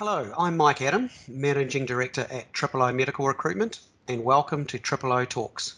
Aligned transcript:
Hello, 0.00 0.32
I'm 0.38 0.56
Mike 0.56 0.80
Adam, 0.80 1.10
Managing 1.28 1.84
Director 1.84 2.26
at 2.30 2.50
Triple 2.54 2.80
O 2.80 2.90
Medical 2.90 3.26
Recruitment, 3.26 3.80
and 4.08 4.24
welcome 4.24 4.64
to 4.64 4.78
Triple 4.78 5.12
O 5.12 5.26
Talks. 5.26 5.74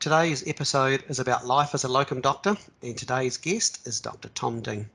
Today's 0.00 0.42
episode 0.48 1.04
is 1.06 1.20
about 1.20 1.46
life 1.46 1.72
as 1.72 1.84
a 1.84 1.88
locum 1.88 2.20
doctor, 2.20 2.56
and 2.82 2.98
today's 2.98 3.36
guest 3.36 3.86
is 3.86 4.00
Dr. 4.00 4.28
Tom 4.30 4.60
Ding. 4.60 4.90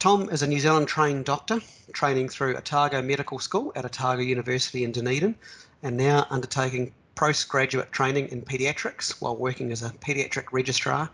Tom 0.00 0.28
is 0.30 0.42
a 0.42 0.48
New 0.48 0.58
Zealand 0.58 0.88
trained 0.88 1.26
doctor, 1.26 1.60
training 1.92 2.28
through 2.28 2.56
Otago 2.56 3.02
Medical 3.02 3.38
School 3.38 3.70
at 3.76 3.84
Otago 3.84 4.20
University 4.20 4.82
in 4.82 4.90
Dunedin, 4.90 5.36
and 5.84 5.96
now 5.96 6.26
undertaking 6.28 6.92
postgraduate 7.14 7.92
training 7.92 8.30
in 8.30 8.42
paediatrics 8.42 9.22
while 9.22 9.36
working 9.36 9.70
as 9.70 9.84
a 9.84 9.90
paediatric 9.90 10.46
registrar 10.50 11.08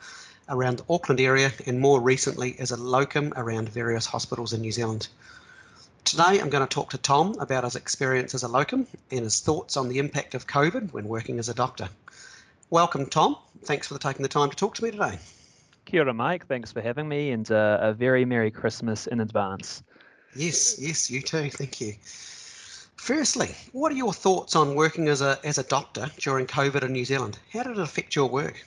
around 0.49 0.79
the 0.79 0.87
Auckland 0.89 1.21
area 1.21 1.53
and 1.67 1.79
more 1.79 2.01
recently 2.01 2.57
as 2.59 2.71
a 2.71 2.79
locum 2.79 3.35
around 3.37 3.69
various 3.69 4.07
hospitals 4.07 4.55
in 4.55 4.63
New 4.63 4.73
Zealand. 4.73 5.09
Today 6.07 6.39
I'm 6.41 6.51
going 6.51 6.65
to 6.65 6.73
talk 6.73 6.91
to 6.91 6.99
Tom 6.99 7.35
about 7.41 7.65
his 7.65 7.75
experience 7.75 8.33
as 8.33 8.45
a 8.45 8.49
locum 8.49 8.87
and 9.11 9.25
his 9.25 9.41
thoughts 9.41 9.77
on 9.77 9.89
the 9.89 9.99
impact 9.99 10.37
of 10.37 10.47
COVID 10.47 10.93
when 10.93 11.09
working 11.09 11.41
as 11.41 11.49
a 11.49 11.55
doctor. 11.55 11.89
Welcome, 12.71 13.07
Tom. 13.07 13.37
Thanks 13.65 13.89
for 13.89 13.99
taking 13.99 14.23
the 14.23 14.29
time 14.29 14.49
to 14.49 14.55
talk 14.55 14.77
to 14.77 14.85
me 14.85 14.93
today. 14.93 15.19
Kia 15.85 16.03
ora, 16.03 16.15
Mike. 16.15 16.47
Thanks 16.47 16.71
for 16.71 16.81
having 16.81 17.09
me 17.09 17.33
and 17.33 17.51
uh, 17.51 17.79
a 17.81 17.93
very 17.93 18.25
Merry 18.25 18.53
Christmas 18.53 19.09
in 19.09 19.19
advance. 19.19 19.83
Yes, 20.37 20.79
yes, 20.79 21.11
you 21.11 21.21
too. 21.21 21.51
Thank 21.51 21.81
you. 21.81 21.95
Firstly, 22.95 23.57
what 23.73 23.91
are 23.91 23.97
your 23.97 24.13
thoughts 24.13 24.55
on 24.55 24.77
working 24.77 25.09
as 25.09 25.23
a 25.23 25.41
as 25.43 25.59
a 25.59 25.65
doctor 25.65 26.09
during 26.19 26.47
COVID 26.47 26.85
in 26.85 26.93
New 26.93 27.05
Zealand? 27.05 27.37
How 27.53 27.65
did 27.65 27.79
it 27.79 27.83
affect 27.83 28.15
your 28.15 28.29
work? 28.29 28.65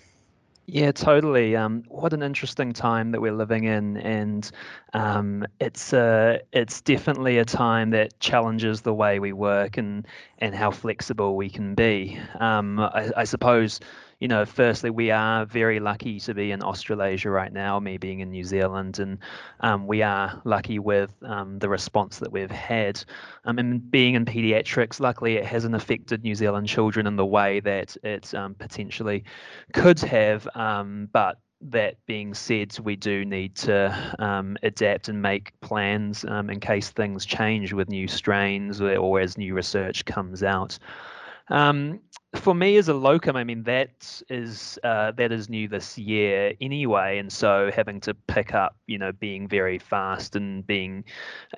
Yeah, 0.72 0.92
totally. 0.92 1.56
Um, 1.56 1.84
what 1.88 2.14
an 2.14 2.22
interesting 2.22 2.74
time 2.74 3.12
that 3.12 3.22
we're 3.22 3.34
living 3.34 3.64
in, 3.64 3.98
and 3.98 4.50
um, 4.94 5.48
it's 5.60 5.94
uh, 5.94 6.40
it's 6.52 6.82
definitely 6.82 7.40
a 7.40 7.46
time 7.46 7.90
that 7.92 8.20
challenges 8.20 8.82
the 8.82 8.94
way 8.94 9.20
we 9.20 9.34
work 9.34 9.78
and 9.78 10.06
and 10.38 10.54
how 10.54 10.70
flexible 10.70 11.36
we 11.36 11.50
can 11.50 11.74
be. 11.74 12.20
Um, 12.40 12.80
I, 12.80 13.10
I 13.18 13.24
suppose 13.24 13.80
you 14.20 14.28
know, 14.28 14.46
firstly, 14.46 14.90
we 14.90 15.12
are 15.12 15.46
very 15.46 15.80
lucky 15.80 16.20
to 16.22 16.34
be 16.34 16.52
in 16.52 16.62
Australasia 16.62 17.30
right 17.30 17.52
now, 17.52 17.80
me 17.80 17.98
being 17.98 18.20
in 18.20 18.32
New 18.32 18.44
Zealand, 18.44 19.00
and 19.00 19.18
um, 19.62 19.88
we 19.88 20.02
are 20.02 20.42
lucky 20.44 20.78
with 20.78 21.12
um, 21.24 21.58
the 21.60 21.70
response 21.70 22.20
that 22.20 22.32
we've 22.32 22.52
had. 22.52 23.02
Um, 23.46 23.60
and 23.60 23.90
being 23.90 24.16
in 24.16 24.26
pediatrics, 24.26 25.00
luckily, 25.00 25.36
it 25.36 25.46
hasn't 25.46 25.74
affected 25.74 26.22
New 26.22 26.36
Zealand 26.36 26.68
children 26.68 27.08
in 27.08 27.16
the 27.16 27.26
way 27.26 27.62
that 27.62 27.96
it 28.04 28.34
um, 28.34 28.56
potentially 28.56 29.24
could 29.74 30.00
have. 30.02 30.48
Um, 30.54 31.08
but 31.14 31.38
that 31.62 31.96
being 32.06 32.34
said, 32.34 32.78
we 32.80 32.98
do 32.98 33.24
need 33.24 33.56
to 33.56 34.16
um, 34.20 34.58
adapt 34.64 35.08
and 35.08 35.22
make 35.22 35.58
plans 35.62 36.26
um, 36.26 36.50
in 36.50 36.60
case 36.60 36.90
things 36.90 37.26
change 37.26 37.72
with 37.72 37.88
new 37.88 38.08
strains 38.10 38.82
or, 38.82 38.98
or 38.98 39.22
as 39.22 39.38
new 39.38 39.54
research 39.54 40.04
comes 40.04 40.44
out. 40.44 40.78
Um, 41.50 42.02
for 42.36 42.54
me 42.54 42.78
as 42.78 42.88
a 42.88 42.94
locum, 42.94 43.36
I 43.36 43.44
mean 43.44 43.64
that 43.64 44.22
is 44.30 44.78
uh, 44.84 45.12
that 45.14 45.32
is 45.32 45.50
new 45.50 45.68
this 45.68 45.98
year 45.98 46.54
anyway, 46.62 47.18
and 47.18 47.32
so 47.32 47.72
having 47.74 48.00
to 48.02 48.14
pick 48.14 48.54
up, 48.54 48.76
you 48.86 49.00
know, 49.00 49.12
being 49.12 49.48
very 49.48 49.80
fast 49.80 50.36
and 50.36 50.66
being 50.66 51.06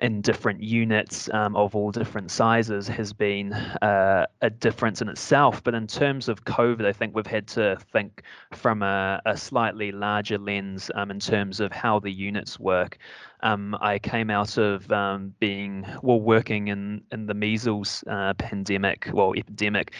in 0.00 0.22
different 0.22 0.62
units 0.62 1.28
um, 1.34 1.56
of 1.56 1.76
all 1.76 1.90
different 1.90 2.30
sizes 2.30 2.88
has 2.88 3.12
been 3.12 3.52
uh, 3.52 4.26
a 4.40 4.48
difference 4.48 5.02
in 5.02 5.08
itself. 5.10 5.62
But 5.62 5.74
in 5.74 5.86
terms 5.86 6.28
of 6.28 6.44
COVID, 6.46 6.86
I 6.86 6.92
think 6.92 7.14
we've 7.14 7.26
had 7.26 7.48
to 7.48 7.76
think 7.92 8.22
from 8.52 8.82
a, 8.82 9.20
a 9.26 9.36
slightly 9.36 9.92
larger 9.92 10.38
lens 10.38 10.90
um, 10.94 11.10
in 11.10 11.20
terms 11.20 11.60
of 11.60 11.70
how 11.70 11.98
the 11.98 12.10
units 12.10 12.58
work. 12.58 12.96
Um, 13.44 13.76
I 13.80 13.98
came 13.98 14.30
out 14.30 14.56
of 14.56 14.90
um, 14.92 15.34
being 15.40 15.84
well 16.00 16.20
working 16.20 16.68
in 16.68 17.02
in 17.10 17.26
the 17.26 17.34
measles 17.34 18.04
uh, 18.06 18.34
pandemic, 18.34 19.10
well 19.12 19.34
epidemic, 19.36 19.94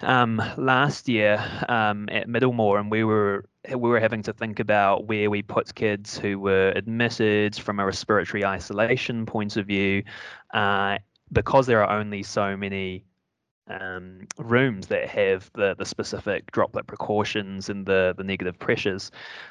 um, 0.00 0.15
last 0.56 1.08
year 1.08 1.42
um, 1.68 2.08
at 2.10 2.28
Middlemore, 2.28 2.78
and 2.78 2.90
we 2.90 3.04
were 3.04 3.44
we 3.68 3.76
were 3.90 4.00
having 4.00 4.22
to 4.22 4.32
think 4.32 4.60
about 4.60 5.06
where 5.06 5.28
we 5.28 5.42
put 5.42 5.74
kids 5.74 6.16
who 6.16 6.38
were 6.38 6.72
admitted 6.76 7.56
from 7.56 7.80
a 7.80 7.86
respiratory 7.86 8.44
isolation 8.44 9.26
point 9.26 9.56
of 9.56 9.66
view, 9.66 10.02
uh, 10.54 10.98
because 11.32 11.66
there 11.66 11.84
are 11.84 11.98
only 11.98 12.22
so 12.22 12.56
many 12.56 13.04
um, 13.68 14.26
rooms 14.38 14.86
that 14.88 15.08
have 15.08 15.50
the 15.54 15.74
the 15.76 15.84
specific 15.84 16.50
droplet 16.52 16.86
precautions 16.86 17.68
and 17.68 17.86
the 17.86 18.14
the 18.16 18.24
negative 18.24 18.58
pressures, 18.58 19.10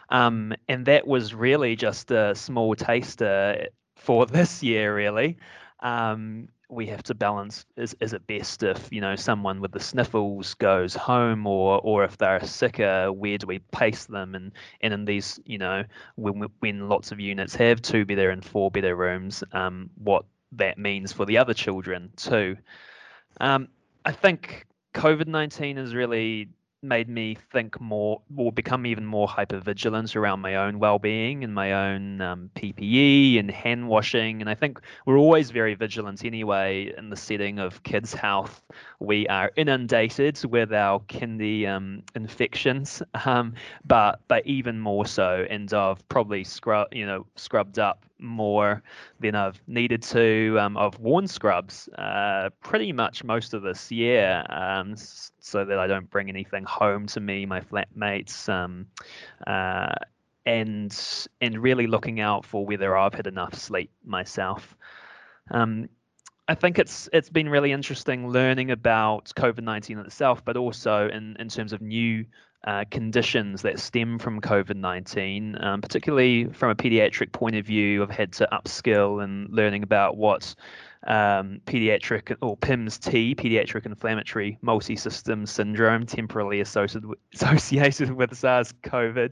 um, 0.10 0.54
and 0.70 0.86
that 0.86 1.06
was 1.08 1.34
really 1.34 1.76
just 1.76 2.12
a 2.12 2.34
small 2.36 2.76
taster 2.76 3.68
for 3.96 4.26
this 4.38 4.64
year, 4.64 4.96
really. 4.96 5.38
Um, 5.82 6.48
we 6.76 6.86
have 6.88 7.04
to 7.04 7.14
balance 7.16 7.66
is 7.78 7.96
is 8.02 8.14
it 8.14 8.28
best 8.28 8.64
if 8.64 8.88
you 8.92 9.02
know 9.02 9.16
someone 9.16 9.62
with 9.62 9.72
the 9.72 9.80
sniffles 9.80 10.54
goes 10.56 10.94
home 10.94 11.48
or 11.48 11.80
or 11.84 12.04
if 12.04 12.18
they're 12.18 12.46
sicker 12.46 13.12
where 13.12 13.38
do 13.38 13.48
we 13.48 13.60
place 13.60 14.06
them? 14.06 14.36
And 14.36 14.52
and 14.82 14.94
in 14.94 15.06
these 15.06 15.40
you 15.46 15.58
know 15.58 15.84
when 16.16 16.46
when 16.60 16.90
lots 16.90 17.12
of 17.12 17.20
units 17.20 17.56
have 17.56 17.82
two 17.82 18.06
better 18.06 18.30
and 18.30 18.44
four 18.44 18.70
better 18.70 18.96
rooms 18.96 19.44
um, 19.54 19.90
what 19.96 20.26
that 20.52 20.78
means 20.78 21.12
for 21.12 21.26
the 21.26 21.38
other 21.38 21.54
children 21.54 22.12
too. 22.16 22.58
Um, 23.40 23.70
I 24.06 24.12
think 24.12 24.66
COVID 24.94 25.28
19 25.28 25.78
has 25.78 25.96
really 25.96 26.50
made 26.86 27.10
me 27.10 27.38
think 27.52 27.80
more 27.82 28.22
or 28.36 28.52
become 28.52 28.86
even 28.86 29.06
more 29.06 29.28
hyper 29.28 29.60
vigilant 29.60 30.16
around 30.16 30.42
my 30.42 30.56
own 30.56 30.80
well-being 30.80 31.44
and 31.44 31.54
my 31.54 31.74
own 31.74 32.22
um, 32.22 32.50
PPE 32.56 33.40
and 33.40 33.52
hand 33.52 33.88
washing. 33.88 34.42
And 34.42 34.50
I 34.50 34.56
think 34.56 34.80
we're 35.06 35.18
always 35.18 35.52
very 35.52 35.76
vigilant 35.76 36.24
anyway 36.24 36.94
in 36.98 37.10
the 37.10 37.16
setting 37.16 37.60
of 37.60 37.84
kids 37.84 38.14
health. 38.14 38.62
We 39.00 39.28
are 39.28 39.52
inundated 39.56 40.44
with 40.46 40.74
our 40.74 41.00
kindy 41.02 41.68
um, 41.68 42.04
infections 42.16 43.02
um, 43.26 43.54
but 43.86 44.20
but 44.28 44.46
even 44.46 44.80
more 44.80 45.06
so 45.06 45.46
and 45.50 45.72
I've 45.74 46.08
probably 46.10 46.44
scrub 46.44 46.88
you 46.92 47.06
know 47.06 47.26
scrubbed 47.36 47.80
up 47.80 48.06
more 48.20 48.82
than 49.20 49.36
I've 49.36 49.62
needed 49.68 50.02
to. 50.04 50.58
Um, 50.60 50.78
I've 50.78 51.00
worn 51.00 51.28
scrubs 51.28 51.90
uh, 51.98 52.50
pretty 52.62 52.92
much 52.92 53.24
most 53.24 53.54
of 53.54 53.62
this 53.62 53.92
year 53.92 54.46
um, 54.50 54.96
so 54.96 55.66
that 55.66 55.78
I 55.78 55.88
don't 55.88 56.10
bring 56.10 56.30
anything 56.30 56.64
home 56.64 57.08
to 57.08 57.20
me, 57.20 57.46
my 57.46 57.62
flatmates, 57.62 58.50
um, 58.50 58.88
uh, 59.46 59.96
and 60.46 61.28
and 61.42 61.58
really 61.58 61.88
looking 61.88 62.20
out 62.20 62.46
for 62.46 62.66
whether 62.66 62.96
I've 62.96 63.14
had 63.14 63.28
enough 63.28 63.56
sleep 63.56 63.92
myself. 64.04 64.76
Um, 65.52 65.90
I 66.48 66.54
think 66.54 66.78
it's 66.78 67.10
it's 67.12 67.30
been 67.30 67.50
really 67.50 67.72
interesting 67.72 68.30
learning 68.30 68.70
about 68.72 69.32
COVID 69.36 69.64
nineteen 69.64 69.98
itself, 70.00 70.46
but 70.46 70.58
also 70.58 71.10
in, 71.10 71.36
in 71.40 71.50
terms 71.50 71.74
of 71.74 71.82
new 71.82 72.26
uh, 72.66 72.84
conditions 72.90 73.62
that 73.62 73.80
stem 73.80 74.18
from 74.18 74.42
COVID 74.42 74.76
19, 74.76 75.56
um, 75.62 75.82
particularly 75.82 76.46
from 76.46 76.72
a 76.72 76.76
pediatric 76.76 77.32
point 77.32 77.56
of 77.56 77.64
view. 77.66 78.02
I've 78.02 78.10
had 78.10 78.34
to 78.34 78.48
upskill 78.52 79.24
and 79.24 79.48
learning 79.52 79.84
about 79.84 80.18
what 80.18 80.56
um, 81.06 81.62
pediatric 81.68 82.36
or 82.42 82.58
PIMS-T, 82.58 83.36
pediatric 83.36 83.86
inflammatory 83.86 84.58
multi-system 84.62 85.46
syndrome, 85.46 86.08
temporally 86.08 86.60
associated 86.60 87.06
with, 87.06 87.20
associated 87.36 88.12
with 88.12 88.36
SARS-CoV. 88.36 89.30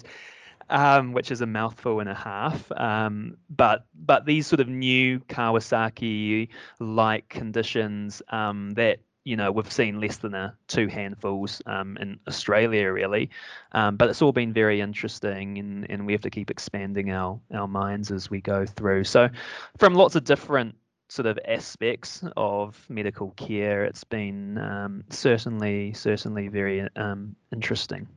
Um, 0.70 1.12
which 1.12 1.30
is 1.30 1.42
a 1.42 1.46
mouthful 1.46 2.00
and 2.00 2.08
a 2.08 2.16
half. 2.16 2.72
Um, 2.72 3.36
but 3.50 3.86
but 3.94 4.26
these 4.26 4.48
sort 4.48 4.62
of 4.62 4.70
new 4.70 5.20
Kawasaki-like 5.20 7.28
conditions 7.28 8.22
um, 8.30 8.72
that 8.76 9.00
you 9.24 9.36
know 9.36 9.52
we've 9.52 9.72
seen 9.72 10.00
less 10.00 10.18
than 10.18 10.34
a 10.34 10.56
two 10.68 10.88
handfuls 10.88 11.62
um, 11.66 11.98
in 11.98 12.20
Australia 12.28 12.92
really, 12.92 13.30
um, 13.72 13.96
but 13.98 14.10
it's 14.10 14.22
all 14.22 14.32
been 14.32 14.54
very 14.54 14.82
interesting, 14.82 15.58
and, 15.58 15.90
and 15.90 16.06
we 16.06 16.14
have 16.14 16.22
to 16.22 16.30
keep 16.30 16.52
expanding 16.52 17.12
our 17.12 17.40
our 17.54 17.68
minds 17.68 18.12
as 18.12 18.30
we 18.30 18.42
go 18.42 18.66
through. 18.66 19.04
So, 19.04 19.30
from 19.78 19.94
lots 19.94 20.16
of 20.16 20.24
different 20.24 20.76
sort 21.10 21.26
of 21.28 21.40
aspects 21.48 22.24
of 22.36 22.86
medical 22.90 23.32
care, 23.32 23.86
it's 23.86 24.04
been 24.04 24.58
um, 24.58 25.04
certainly 25.10 25.94
certainly 25.94 26.48
very 26.48 26.88
um, 26.96 27.36
interesting. 27.52 28.08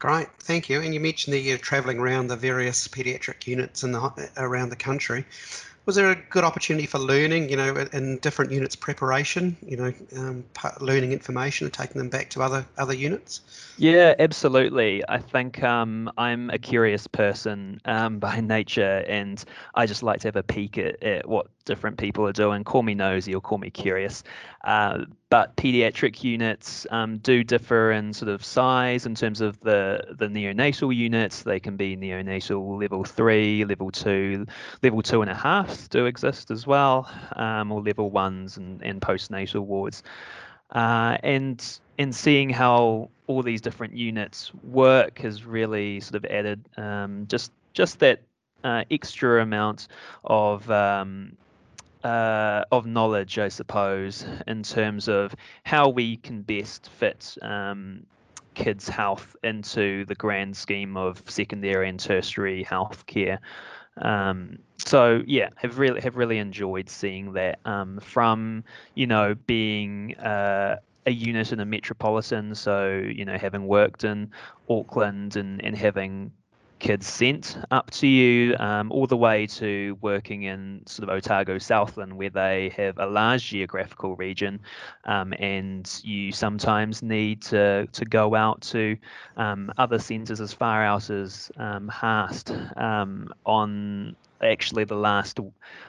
Great, 0.00 0.28
thank 0.40 0.68
you. 0.68 0.82
And 0.82 0.92
you 0.92 1.00
mentioned 1.00 1.32
that 1.32 1.40
you're 1.40 1.56
travelling 1.56 1.98
around 1.98 2.26
the 2.26 2.36
various 2.36 2.88
paediatric 2.88 3.46
units 3.46 3.84
in 3.84 3.92
the, 3.92 4.30
around 4.36 4.68
the 4.68 4.76
country 4.76 5.24
was 5.86 5.96
there 5.96 6.10
a 6.10 6.14
good 6.14 6.44
opportunity 6.44 6.86
for 6.86 6.98
learning, 6.98 7.50
you 7.50 7.56
know, 7.56 7.74
in 7.92 8.16
different 8.18 8.50
units 8.50 8.74
preparation, 8.74 9.56
you 9.66 9.76
know, 9.76 9.92
um, 10.16 10.44
learning 10.80 11.12
information 11.12 11.66
and 11.66 11.74
taking 11.74 11.98
them 11.98 12.08
back 12.08 12.30
to 12.30 12.42
other 12.42 12.66
other 12.78 12.94
units? 12.94 13.42
Yeah, 13.76 14.14
absolutely. 14.18 15.02
I 15.08 15.18
think 15.18 15.62
um, 15.62 16.10
I'm 16.16 16.48
a 16.50 16.58
curious 16.58 17.06
person 17.06 17.80
um, 17.84 18.18
by 18.20 18.40
nature, 18.40 19.04
and 19.08 19.44
I 19.74 19.84
just 19.86 20.02
like 20.02 20.20
to 20.20 20.28
have 20.28 20.36
a 20.36 20.42
peek 20.42 20.78
at, 20.78 21.02
at, 21.02 21.28
what 21.28 21.48
different 21.64 21.98
people 21.98 22.26
are 22.26 22.32
doing. 22.32 22.64
Call 22.64 22.82
me 22.82 22.94
nosy 22.94 23.34
or 23.34 23.40
call 23.40 23.58
me 23.58 23.70
curious. 23.70 24.22
Uh, 24.64 25.04
but 25.28 25.56
pediatric 25.56 26.22
units 26.22 26.86
um, 26.90 27.18
do 27.18 27.42
differ 27.42 27.90
in 27.90 28.12
sort 28.12 28.30
of 28.30 28.44
size 28.44 29.04
in 29.04 29.14
terms 29.14 29.40
of 29.40 29.60
the 29.60 30.14
the 30.18 30.28
neonatal 30.28 30.94
units. 30.94 31.42
They 31.42 31.60
can 31.60 31.76
be 31.76 31.96
neonatal 31.96 32.80
level 32.80 33.04
three, 33.04 33.64
level 33.66 33.90
two, 33.90 34.46
level 34.82 35.02
two 35.02 35.20
and 35.20 35.30
a 35.30 35.34
half 35.34 35.73
do 35.88 36.06
exist 36.06 36.50
as 36.50 36.66
well, 36.66 37.10
um, 37.36 37.72
or 37.72 37.82
level 37.82 38.10
ones 38.10 38.56
and, 38.56 38.82
and 38.82 39.00
postnatal 39.00 39.60
wards. 39.60 40.02
Uh, 40.70 41.18
and 41.22 41.78
and 41.98 42.14
seeing 42.14 42.50
how 42.50 43.08
all 43.26 43.42
these 43.42 43.60
different 43.60 43.96
units 43.96 44.52
work 44.64 45.18
has 45.18 45.44
really 45.44 46.00
sort 46.00 46.16
of 46.16 46.24
added 46.30 46.64
um, 46.76 47.26
just 47.28 47.52
just 47.72 47.98
that 48.00 48.22
uh, 48.64 48.82
extra 48.90 49.42
amount 49.42 49.88
of 50.24 50.68
um, 50.70 51.36
uh, 52.02 52.64
of 52.70 52.86
knowledge, 52.86 53.38
I 53.38 53.48
suppose, 53.48 54.26
in 54.46 54.62
terms 54.62 55.08
of 55.08 55.34
how 55.64 55.88
we 55.88 56.16
can 56.18 56.42
best 56.42 56.90
fit 56.90 57.36
um, 57.42 58.04
kids' 58.54 58.88
health 58.88 59.36
into 59.42 60.04
the 60.06 60.14
grand 60.14 60.56
scheme 60.56 60.96
of 60.96 61.22
secondary 61.26 61.88
and 61.88 61.98
tertiary 61.98 62.64
healthcare. 62.64 63.38
Um, 64.00 64.58
so 64.78 65.22
yeah, 65.26 65.50
have 65.56 65.78
really 65.78 66.00
have 66.00 66.16
really 66.16 66.38
enjoyed 66.38 66.88
seeing 66.90 67.32
that 67.34 67.60
um, 67.64 68.00
from 68.00 68.64
you 68.94 69.06
know 69.06 69.34
being 69.46 70.16
uh, 70.16 70.76
a 71.06 71.10
unit 71.10 71.52
in 71.52 71.60
a 71.60 71.64
metropolitan, 71.64 72.54
so 72.54 72.88
you 72.96 73.24
know 73.24 73.38
having 73.38 73.66
worked 73.66 74.04
in 74.04 74.30
Auckland 74.68 75.36
and 75.36 75.64
and 75.64 75.76
having 75.76 76.32
kids 76.84 77.06
sent 77.06 77.56
up 77.70 77.90
to 77.90 78.06
you, 78.06 78.54
um, 78.58 78.92
all 78.92 79.06
the 79.06 79.16
way 79.16 79.46
to 79.46 79.96
working 80.02 80.42
in 80.42 80.82
sort 80.84 81.08
of 81.08 81.16
Otago 81.16 81.56
Southland, 81.56 82.18
where 82.18 82.28
they 82.28 82.74
have 82.76 82.98
a 82.98 83.06
large 83.06 83.42
geographical 83.48 84.16
region, 84.16 84.60
um, 85.06 85.32
and 85.38 86.00
you 86.04 86.30
sometimes 86.30 87.02
need 87.02 87.40
to 87.40 87.86
to 87.86 88.04
go 88.04 88.34
out 88.34 88.60
to 88.60 88.98
um, 89.38 89.72
other 89.78 89.98
centres 89.98 90.42
as 90.42 90.52
far 90.52 90.84
out 90.84 91.08
as 91.08 91.50
um, 91.56 91.88
Haast 91.88 92.50
um, 92.76 93.32
on 93.46 94.14
actually 94.44 94.84
the 94.84 94.94
last 94.94 95.40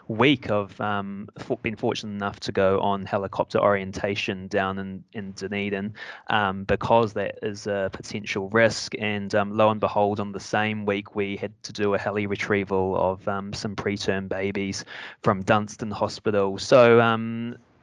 week 0.07 0.50
of 0.50 0.80
um, 0.80 1.30
been 1.62 1.75
fortunate 1.75 2.13
enough 2.13 2.40
to 2.42 2.52
go 2.52 2.80
on 2.80 3.06
helicopter 3.06 3.60
orientation 3.60 4.48
down 4.48 4.80
in, 4.80 5.04
in 5.13 5.31
Dunedin 5.31 5.94
um, 6.28 6.63
because 6.63 7.13
that 7.13 7.40
is 7.42 7.68
a 7.68 7.90
potential 7.92 8.50
risk. 8.50 8.94
And 9.00 9.34
um, 9.36 9.56
lo 9.56 9.69
and 9.69 9.80
behold, 9.80 10.19
on 10.19 10.31
the 10.31 10.40
same 10.40 10.86
week, 10.86 11.16
we 11.16 11.38
had 11.38 11.52
to 11.63 11.74
do 11.74 11.94
a 11.94 12.00
heli 12.00 12.28
retrieval 12.28 12.98
of 12.98 13.28
um, 13.28 13.54
some 13.54 13.75
preterm 13.75 14.30
babies 14.30 14.86
from 15.24 15.42
Dunstan 15.44 15.92
Hospital. 15.92 16.58
So 16.58 17.01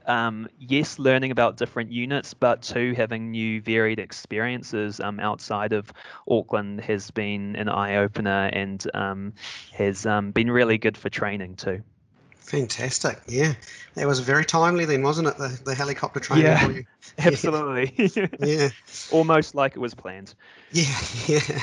um, 0.07 0.49
yes, 0.59 0.99
learning 0.99 1.31
about 1.31 1.57
different 1.57 1.91
units, 1.91 2.35
but 2.35 2.63
two, 2.63 2.95
having 2.97 3.31
new 3.31 3.61
varied 3.61 3.99
experiences 3.99 5.01
um, 5.01 5.21
outside 5.21 5.73
of 5.73 5.93
Auckland 6.29 6.81
has 6.81 7.11
been 7.11 7.57
an 7.57 7.69
eye 7.69 7.97
opener 7.97 8.51
and 8.53 8.85
um, 8.95 9.33
has 9.73 10.07
um, 10.07 10.31
been 10.31 10.51
really 10.51 10.79
good 10.79 10.97
for 10.97 11.09
training 11.11 11.57
too. 11.57 11.83
Fantastic. 12.53 13.19
Yeah. 13.29 13.55
That 13.95 14.07
was 14.07 14.21
very 14.21 14.45
timely 14.45 14.85
then, 14.85 15.03
wasn't 15.03 15.29
it? 15.29 15.39
The, 15.39 15.59
the 15.65 15.75
helicopter 15.75 16.21
training 16.21 16.47
yeah, 16.47 16.67
for 16.67 16.73
you. 16.73 16.85
Absolutely. 17.19 18.11
yeah. 18.41 18.69
Almost 19.11 19.55
like 19.55 19.73
it 19.75 19.79
was 19.79 19.95
planned. 19.95 20.35
Yeah. 20.73 20.95
Yeah. 21.27 21.63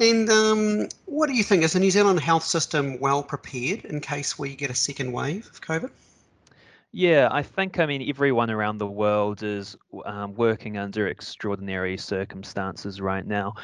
And 0.00 0.30
um, 0.30 0.88
what 1.06 1.26
do 1.26 1.34
you 1.34 1.42
think? 1.42 1.64
Is 1.64 1.72
the 1.72 1.80
New 1.80 1.90
Zealand 1.90 2.20
health 2.20 2.44
system 2.44 3.00
well 3.00 3.22
prepared 3.22 3.84
in 3.84 4.00
case 4.00 4.38
we 4.38 4.54
get 4.54 4.70
a 4.70 4.74
second 4.74 5.12
wave 5.12 5.46
of 5.46 5.60
COVID? 5.60 5.90
Yeah, 6.92 7.28
I 7.30 7.42
think, 7.42 7.78
I 7.78 7.86
mean, 7.86 8.08
everyone 8.08 8.50
around 8.50 8.78
the 8.78 8.86
world 8.86 9.42
is 9.42 9.76
um, 10.06 10.34
working 10.34 10.78
under 10.78 11.06
extraordinary 11.06 11.98
circumstances 11.98 13.00
right 13.00 13.26
now. 13.26 13.54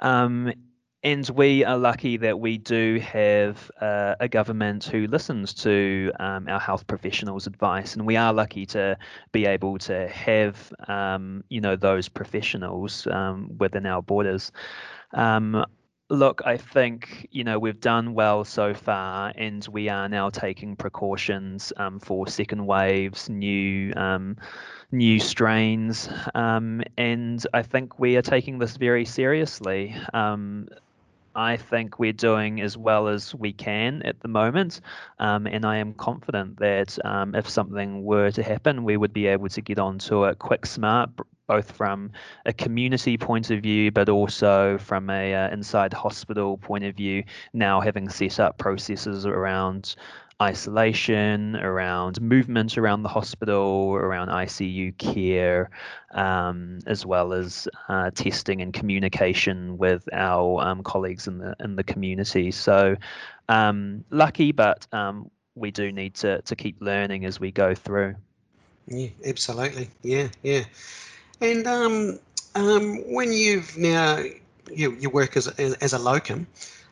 Um, 0.00 0.52
and 1.04 1.28
we 1.30 1.64
are 1.64 1.78
lucky 1.78 2.16
that 2.18 2.38
we 2.38 2.58
do 2.58 2.98
have 3.00 3.70
uh, 3.80 4.14
a 4.20 4.28
government 4.28 4.84
who 4.84 5.06
listens 5.06 5.54
to 5.54 6.12
um, 6.20 6.48
our 6.48 6.60
health 6.60 6.86
professionals' 6.86 7.46
advice, 7.46 7.94
and 7.94 8.06
we 8.06 8.16
are 8.16 8.32
lucky 8.32 8.66
to 8.66 8.96
be 9.32 9.46
able 9.46 9.78
to 9.78 10.08
have, 10.08 10.72
um, 10.88 11.42
you 11.48 11.60
know, 11.60 11.76
those 11.76 12.08
professionals 12.08 13.06
um, 13.08 13.56
within 13.58 13.86
our 13.86 14.02
borders. 14.02 14.52
Um, 15.12 15.64
Look, 16.12 16.42
I 16.44 16.58
think 16.58 17.26
you 17.30 17.42
know 17.42 17.58
we've 17.58 17.80
done 17.80 18.12
well 18.12 18.44
so 18.44 18.74
far, 18.74 19.32
and 19.34 19.66
we 19.72 19.88
are 19.88 20.10
now 20.10 20.28
taking 20.28 20.76
precautions 20.76 21.72
um, 21.78 21.98
for 22.00 22.26
second 22.26 22.66
waves, 22.66 23.30
new 23.30 23.94
um, 23.96 24.36
new 24.90 25.18
strains, 25.18 26.10
um, 26.34 26.82
and 26.98 27.42
I 27.54 27.62
think 27.62 27.98
we 27.98 28.18
are 28.18 28.22
taking 28.22 28.58
this 28.58 28.76
very 28.76 29.06
seriously. 29.06 29.96
Um, 30.12 30.68
I 31.34 31.56
think 31.56 31.98
we're 31.98 32.12
doing 32.12 32.60
as 32.60 32.76
well 32.76 33.08
as 33.08 33.34
we 33.34 33.54
can 33.54 34.02
at 34.02 34.20
the 34.20 34.28
moment, 34.28 34.82
um, 35.18 35.46
and 35.46 35.64
I 35.64 35.78
am 35.78 35.94
confident 35.94 36.58
that 36.58 36.98
um, 37.06 37.34
if 37.34 37.48
something 37.48 38.04
were 38.04 38.30
to 38.32 38.42
happen, 38.42 38.84
we 38.84 38.98
would 38.98 39.14
be 39.14 39.28
able 39.28 39.48
to 39.48 39.62
get 39.62 39.78
onto 39.78 40.26
it 40.26 40.38
quick, 40.38 40.66
smart, 40.66 41.08
both 41.46 41.72
from 41.72 42.12
a 42.46 42.52
community 42.52 43.16
point 43.16 43.50
of 43.50 43.62
view, 43.62 43.90
but 43.90 44.08
also 44.08 44.78
from 44.78 45.10
a 45.10 45.34
uh, 45.34 45.50
inside 45.50 45.92
hospital 45.92 46.56
point 46.58 46.84
of 46.84 46.94
view. 46.94 47.24
Now 47.52 47.80
having 47.80 48.08
set 48.08 48.40
up 48.40 48.58
processes 48.58 49.26
around 49.26 49.94
isolation, 50.42 51.56
around 51.56 52.20
movement 52.20 52.76
around 52.76 53.02
the 53.02 53.08
hospital, 53.08 53.94
around 53.94 54.28
ICU 54.28 54.96
care, 54.98 55.70
um, 56.12 56.80
as 56.86 57.06
well 57.06 57.32
as 57.32 57.68
uh, 57.88 58.10
testing 58.10 58.60
and 58.60 58.72
communication 58.72 59.78
with 59.78 60.08
our 60.12 60.60
um, 60.60 60.82
colleagues 60.82 61.28
in 61.28 61.38
the 61.38 61.54
in 61.60 61.76
the 61.76 61.84
community. 61.84 62.50
So 62.50 62.96
um, 63.48 64.04
lucky, 64.10 64.52
but 64.52 64.86
um, 64.92 65.30
we 65.54 65.70
do 65.70 65.92
need 65.92 66.14
to 66.16 66.42
to 66.42 66.56
keep 66.56 66.76
learning 66.80 67.24
as 67.24 67.38
we 67.38 67.52
go 67.52 67.74
through. 67.74 68.16
Yeah, 68.88 69.08
absolutely. 69.24 69.90
Yeah, 70.02 70.28
yeah. 70.42 70.64
And 71.42 71.66
um, 71.66 72.20
um, 72.54 72.98
when 73.12 73.32
you've 73.32 73.76
now 73.76 74.22
you, 74.70 74.92
you 74.92 75.10
work 75.10 75.36
as 75.36 75.48
a, 75.48 75.82
as 75.82 75.92
a 75.92 75.98
locum, 75.98 76.46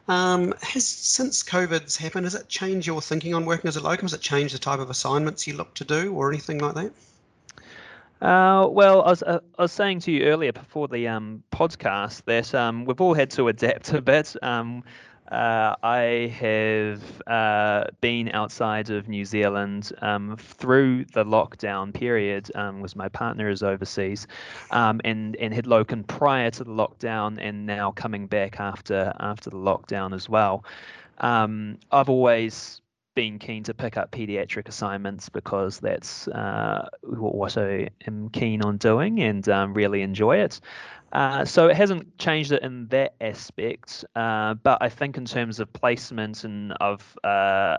um, 0.08 0.52
has 0.60 0.84
since 0.84 1.44
COVID's 1.44 1.96
happened, 1.96 2.26
has 2.26 2.34
it 2.34 2.48
changed 2.48 2.84
your 2.84 3.00
thinking 3.00 3.32
on 3.32 3.46
working 3.46 3.68
as 3.68 3.76
a 3.76 3.80
locum? 3.80 4.06
Has 4.06 4.12
it 4.12 4.20
changed 4.20 4.52
the 4.52 4.58
type 4.58 4.80
of 4.80 4.90
assignments 4.90 5.46
you 5.46 5.54
look 5.54 5.72
to 5.74 5.84
do 5.84 6.12
or 6.12 6.30
anything 6.30 6.58
like 6.58 6.74
that? 6.74 6.92
Uh, 8.20 8.66
well, 8.68 9.02
I 9.02 9.10
was, 9.10 9.22
uh, 9.22 9.38
I 9.56 9.62
was 9.62 9.72
saying 9.72 10.00
to 10.00 10.12
you 10.12 10.24
earlier 10.24 10.52
before 10.52 10.88
the 10.88 11.06
um, 11.06 11.44
podcast 11.52 12.24
that 12.24 12.52
um, 12.52 12.84
we've 12.84 13.00
all 13.00 13.14
had 13.14 13.30
to 13.30 13.46
adapt 13.46 13.92
a 13.92 14.02
bit. 14.02 14.34
Um, 14.42 14.82
uh, 15.30 15.76
I 15.82 16.34
have 16.38 17.22
uh, 17.26 17.84
been 18.00 18.30
outside 18.30 18.90
of 18.90 19.08
New 19.08 19.24
Zealand 19.24 19.92
um, 20.02 20.36
through 20.36 21.04
the 21.06 21.24
lockdown 21.24 21.94
period. 21.94 22.50
Um, 22.54 22.80
was 22.80 22.96
my 22.96 23.08
partner 23.08 23.48
is 23.48 23.62
overseas, 23.62 24.26
um, 24.70 25.00
and 25.04 25.36
and 25.36 25.54
had 25.54 25.66
locum 25.66 26.04
prior 26.04 26.50
to 26.50 26.64
the 26.64 26.70
lockdown, 26.70 27.38
and 27.40 27.66
now 27.66 27.92
coming 27.92 28.26
back 28.26 28.58
after 28.58 29.12
after 29.20 29.50
the 29.50 29.56
lockdown 29.56 30.14
as 30.14 30.28
well. 30.28 30.64
Um, 31.18 31.78
I've 31.92 32.08
always 32.08 32.80
been 33.14 33.38
keen 33.38 33.62
to 33.64 33.74
pick 33.74 33.96
up 33.96 34.10
pediatric 34.10 34.68
assignments 34.68 35.28
because 35.28 35.80
that's 35.80 36.28
uh, 36.28 36.88
what 37.02 37.56
I 37.58 37.90
am 38.06 38.30
keen 38.30 38.62
on 38.62 38.76
doing 38.76 39.20
and 39.20 39.48
um, 39.48 39.74
really 39.74 40.02
enjoy 40.02 40.38
it. 40.38 40.60
Uh, 41.12 41.44
so 41.44 41.68
it 41.68 41.76
hasn't 41.76 42.16
changed 42.18 42.52
it 42.52 42.62
in 42.62 42.86
that 42.88 43.14
aspect, 43.20 44.04
uh, 44.14 44.54
but 44.54 44.78
I 44.80 44.88
think 44.88 45.16
in 45.16 45.24
terms 45.24 45.58
of 45.58 45.72
placement 45.72 46.44
and 46.44 46.72
of 46.80 47.16
uh, 47.24 47.78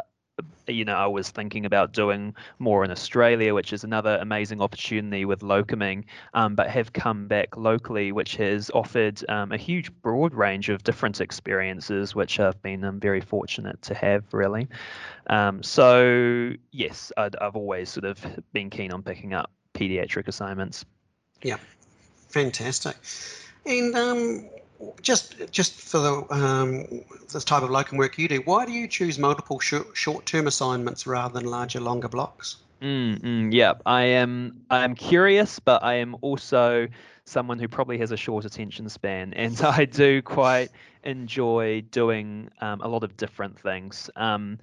you 0.68 0.86
know, 0.86 0.96
I 0.96 1.08
was 1.08 1.30
thinking 1.30 1.66
about 1.66 1.94
doing 1.94 2.36
more 2.60 2.84
in 2.84 2.92
Australia, 2.92 3.54
which 3.54 3.74
is 3.74 3.84
another 3.84 4.18
amazing 4.22 4.62
opportunity 4.62 5.26
with 5.26 5.42
locuming, 5.42 6.06
um, 6.34 6.56
but 6.56 6.70
have 6.70 6.94
come 6.94 7.28
back 7.28 7.58
locally, 7.58 8.12
which 8.12 8.36
has 8.38 8.70
offered 8.74 9.24
um, 9.30 9.52
a 9.52 9.58
huge 9.58 9.92
broad 10.02 10.34
range 10.34 10.70
of 10.70 10.84
different 10.84 11.22
experiences, 11.22 12.16
which 12.16 12.40
I've 12.40 12.62
been 12.62 12.84
um, 12.84 13.00
very 13.00 13.22
fortunate 13.22 13.82
to 13.84 13.94
have, 13.96 14.24
really. 14.34 14.68
Um, 15.28 15.64
so, 15.64 16.54
yes, 16.72 17.12
i 17.18 17.30
have 17.40 17.56
always 17.56 17.90
sort 17.90 18.06
of 18.06 18.26
been 18.54 18.70
keen 18.70 18.92
on 18.92 19.04
picking 19.04 19.34
up 19.34 19.52
pediatric 19.74 20.28
assignments. 20.28 20.86
Yeah, 21.42 21.58
Fantastic. 22.32 22.96
And 23.66 23.94
um, 23.96 24.50
just 25.02 25.36
just 25.52 25.74
for 25.74 26.00
the 26.00 26.34
um, 26.34 26.86
this 27.32 27.44
type 27.44 27.64
of 27.64 27.70
locum 27.70 27.98
work 27.98 28.18
you 28.18 28.28
do, 28.28 28.42
why 28.46 28.66
do 28.66 28.72
you 28.72 28.88
choose 28.88 29.18
multiple 29.18 29.60
short, 29.60 29.88
short-term 29.96 30.48
assignments 30.48 31.08
rather 31.08 31.40
than 31.40 31.50
larger, 31.50 31.80
longer 31.80 32.08
blocks? 32.08 32.58
Mm, 32.82 33.20
mm, 33.22 33.54
yeah, 33.54 33.74
I 33.86 34.04
am. 34.04 34.64
I 34.70 34.84
am 34.84 34.96
curious, 34.96 35.60
but 35.60 35.84
I 35.84 35.96
am 35.96 36.16
also 36.22 36.88
someone 37.26 37.60
who 37.60 37.68
probably 37.68 38.00
has 38.00 38.12
a 38.12 38.18
short 38.18 38.44
attention 38.46 38.90
span, 38.90 39.34
and 39.36 39.60
I 39.62 39.86
do 39.86 40.22
quite 40.22 40.70
enjoy 41.04 41.82
doing 41.92 42.50
um, 42.60 42.82
a 42.82 42.88
lot 42.88 43.04
of 43.04 43.18
different 43.18 43.60
things. 43.60 44.10
Um, 44.16 44.60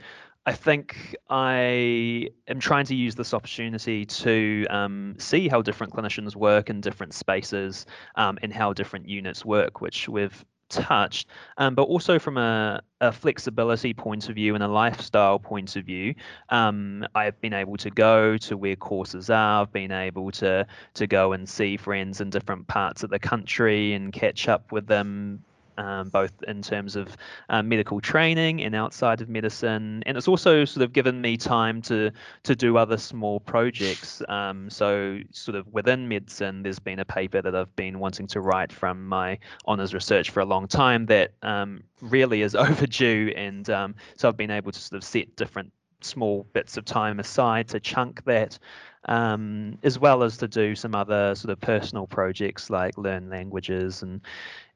I 0.48 0.52
think 0.52 1.14
I 1.28 2.30
am 2.46 2.58
trying 2.58 2.86
to 2.86 2.94
use 2.94 3.14
this 3.14 3.34
opportunity 3.34 4.06
to 4.06 4.64
um, 4.70 5.14
see 5.18 5.46
how 5.46 5.60
different 5.60 5.92
clinicians 5.92 6.34
work 6.34 6.70
in 6.70 6.80
different 6.80 7.12
spaces 7.12 7.84
um, 8.14 8.38
and 8.40 8.50
how 8.50 8.72
different 8.72 9.06
units 9.06 9.44
work, 9.44 9.82
which 9.82 10.08
we've 10.08 10.42
touched, 10.70 11.28
um, 11.58 11.74
but 11.74 11.82
also 11.82 12.18
from 12.18 12.38
a, 12.38 12.80
a, 13.02 13.12
flexibility 13.12 13.92
point 13.92 14.30
of 14.30 14.36
view 14.36 14.54
and 14.54 14.64
a 14.64 14.68
lifestyle 14.68 15.38
point 15.38 15.76
of 15.76 15.84
view, 15.84 16.14
um, 16.48 17.06
I've 17.14 17.38
been 17.42 17.52
able 17.52 17.76
to 17.76 17.90
go 17.90 18.38
to 18.38 18.56
where 18.56 18.76
courses 18.76 19.28
are. 19.28 19.60
I've 19.60 19.72
been 19.72 19.92
able 19.92 20.30
to 20.30 20.66
to 20.94 21.06
go 21.06 21.34
and 21.34 21.46
see 21.46 21.76
friends 21.76 22.22
in 22.22 22.30
different 22.30 22.68
parts 22.68 23.02
of 23.02 23.10
the 23.10 23.18
country 23.18 23.92
and 23.92 24.14
catch 24.14 24.48
up 24.48 24.72
with 24.72 24.86
them 24.86 25.44
um, 25.78 26.10
both 26.10 26.32
in 26.46 26.60
terms 26.60 26.96
of 26.96 27.16
uh, 27.48 27.62
medical 27.62 28.00
training 28.00 28.62
and 28.62 28.74
outside 28.74 29.20
of 29.20 29.28
medicine. 29.28 30.02
And 30.04 30.18
it's 30.18 30.28
also 30.28 30.64
sort 30.64 30.84
of 30.84 30.92
given 30.92 31.20
me 31.20 31.36
time 31.36 31.80
to 31.82 32.10
to 32.42 32.56
do 32.56 32.76
other 32.76 32.98
small 32.98 33.40
projects. 33.40 34.20
Um, 34.28 34.68
so 34.68 35.20
sort 35.30 35.56
of 35.56 35.66
within 35.72 36.08
medicine, 36.08 36.62
there's 36.62 36.78
been 36.78 36.98
a 36.98 37.04
paper 37.04 37.40
that 37.40 37.54
I've 37.54 37.74
been 37.76 37.98
wanting 37.98 38.26
to 38.28 38.40
write 38.40 38.72
from 38.72 39.06
my 39.06 39.38
honours 39.66 39.94
research 39.94 40.30
for 40.30 40.40
a 40.40 40.44
long 40.44 40.66
time 40.66 41.06
that 41.06 41.32
um, 41.42 41.82
really 42.00 42.42
is 42.42 42.54
overdue. 42.66 43.32
And 43.36 43.68
um, 43.70 43.94
so 44.16 44.28
I've 44.28 44.36
been 44.36 44.50
able 44.50 44.72
to 44.72 44.78
sort 44.78 44.98
of 44.98 45.04
set 45.04 45.36
different 45.36 45.72
small 46.00 46.46
bits 46.52 46.76
of 46.76 46.84
time 46.84 47.20
aside 47.20 47.68
to 47.68 47.80
chunk 47.80 48.24
that. 48.24 48.58
Um, 49.04 49.78
as 49.82 49.98
well 49.98 50.22
as 50.22 50.36
to 50.38 50.48
do 50.48 50.74
some 50.74 50.94
other 50.94 51.34
sort 51.34 51.52
of 51.52 51.60
personal 51.60 52.06
projects 52.06 52.68
like 52.68 52.98
learn 52.98 53.30
languages 53.30 54.02
and 54.02 54.20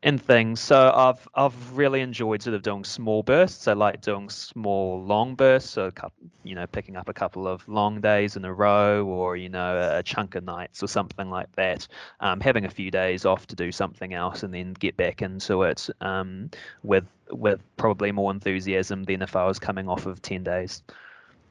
and 0.02 0.20
things. 0.20 0.60
So 0.60 0.92
I've 0.94 1.28
I've 1.34 1.76
really 1.76 2.00
enjoyed 2.00 2.42
sort 2.42 2.54
of 2.54 2.62
doing 2.62 2.84
small 2.84 3.22
bursts. 3.22 3.68
I 3.68 3.74
like 3.74 4.00
doing 4.00 4.28
small 4.30 5.02
long 5.02 5.34
bursts. 5.34 5.70
So 5.70 5.90
couple, 5.90 6.26
you 6.42 6.54
know, 6.54 6.66
picking 6.66 6.96
up 6.96 7.08
a 7.08 7.12
couple 7.12 7.46
of 7.46 7.66
long 7.68 8.00
days 8.00 8.36
in 8.36 8.44
a 8.44 8.52
row, 8.52 9.06
or 9.06 9.36
you 9.36 9.48
know, 9.48 9.96
a 9.96 10.02
chunk 10.02 10.34
of 10.34 10.44
nights 10.44 10.82
or 10.82 10.88
something 10.88 11.30
like 11.30 11.52
that. 11.56 11.86
Um, 12.20 12.40
having 12.40 12.64
a 12.64 12.70
few 12.70 12.90
days 12.90 13.24
off 13.24 13.46
to 13.48 13.56
do 13.56 13.70
something 13.70 14.12
else, 14.12 14.42
and 14.42 14.52
then 14.52 14.72
get 14.74 14.96
back 14.96 15.22
into 15.22 15.62
it 15.62 15.88
um, 16.00 16.50
with 16.82 17.04
with 17.30 17.60
probably 17.76 18.12
more 18.12 18.30
enthusiasm 18.32 19.04
than 19.04 19.22
if 19.22 19.36
I 19.36 19.46
was 19.46 19.58
coming 19.58 19.88
off 19.88 20.06
of 20.06 20.20
ten 20.20 20.42
days. 20.42 20.82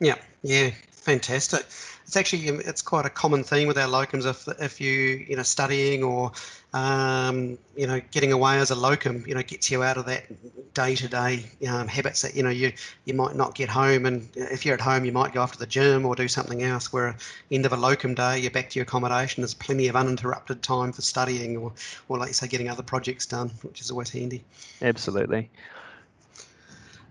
Yeah, 0.02 0.16
yeah, 0.42 0.72
fantastic. 0.90 1.64
It's 2.06 2.18
actually 2.18 2.50
um, 2.50 2.60
it's 2.66 2.82
quite 2.82 3.06
a 3.06 3.10
common 3.10 3.44
theme 3.44 3.68
with 3.68 3.78
our 3.78 3.88
locums. 3.88 4.26
If 4.26 4.48
if 4.60 4.82
you 4.82 4.92
you 4.92 5.36
know 5.36 5.44
studying 5.44 6.04
or 6.04 6.32
um, 6.74 7.60
you 7.78 7.86
know 7.86 8.02
getting 8.10 8.32
away 8.32 8.58
as 8.58 8.72
a 8.72 8.76
locum, 8.76 9.24
you 9.28 9.36
know 9.36 9.44
gets 9.44 9.70
you 9.70 9.84
out 9.84 9.98
of 9.98 10.08
that 10.08 10.26
day 10.74 10.96
to 10.96 11.08
day 11.08 11.46
habits 11.62 12.24
that 12.24 12.36
you 12.36 12.42
know 12.42 12.50
you 12.50 12.74
you 13.06 13.14
might 13.14 13.36
not 13.36 13.54
get 13.54 13.70
home. 13.70 14.08
And 14.08 14.28
if 14.36 14.66
you're 14.66 14.74
at 14.74 14.82
home, 14.82 15.06
you 15.06 15.12
might 15.12 15.34
go 15.34 15.42
off 15.44 15.52
to 15.52 15.60
the 15.60 15.68
gym 15.68 16.04
or 16.04 16.16
do 16.16 16.28
something 16.28 16.64
else. 16.64 16.92
Where 16.92 17.16
end 17.52 17.68
of 17.68 17.72
a 17.72 17.78
locum 17.78 18.16
day, 18.16 18.40
you're 18.40 18.50
back 18.50 18.72
to 18.72 18.80
your 18.80 18.84
accommodation. 18.84 19.42
There's 19.42 19.54
plenty 19.54 19.88
of 19.88 19.96
uninterrupted 19.96 20.64
time 20.64 20.94
for 20.94 21.04
studying 21.04 21.58
or 21.58 21.74
or 22.10 22.18
like 22.18 22.30
you 22.30 22.34
say, 22.34 22.48
getting 22.48 22.70
other 22.70 22.84
projects 22.84 23.28
done, 23.28 23.50
which 23.62 23.82
is 23.82 23.92
always 23.92 24.10
handy. 24.10 24.44
Absolutely. 24.82 25.52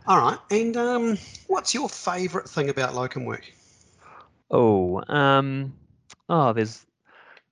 All 0.06 0.18
right. 0.18 0.38
And 0.50 0.76
um, 0.76 1.18
what's 1.46 1.74
your 1.74 1.88
favourite 1.88 2.48
thing 2.48 2.70
about 2.70 2.94
locum 2.94 3.24
work? 3.24 3.52
Oh, 4.50 5.02
um, 5.08 5.74
oh, 6.28 6.52
there's 6.52 6.84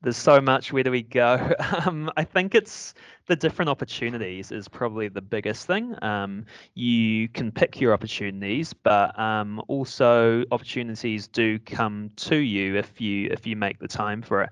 there's 0.02 0.16
so 0.16 0.40
much. 0.40 0.72
Where 0.72 0.82
do 0.82 0.90
we 0.90 1.02
go? 1.02 1.54
Um, 1.86 2.10
I 2.16 2.24
think 2.24 2.54
it's 2.54 2.94
the 3.28 3.36
different 3.36 3.68
opportunities 3.68 4.50
is 4.50 4.68
probably 4.68 5.08
the 5.08 5.20
biggest 5.20 5.66
thing. 5.66 5.94
Um, 6.02 6.46
you 6.74 7.28
can 7.28 7.52
pick 7.52 7.80
your 7.80 7.92
opportunities, 7.92 8.72
but 8.72 9.16
um, 9.18 9.62
also 9.68 10.44
opportunities 10.50 11.28
do 11.28 11.58
come 11.58 12.10
to 12.16 12.36
you 12.36 12.76
if 12.76 13.00
you 13.00 13.28
if 13.30 13.46
you 13.46 13.54
make 13.54 13.78
the 13.78 13.86
time 13.86 14.22
for 14.22 14.42
it. 14.42 14.50